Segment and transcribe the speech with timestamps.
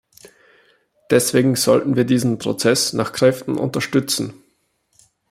[1.11, 4.41] Deswegen sollten wir diesen Prozess nach Kräften unterstützen.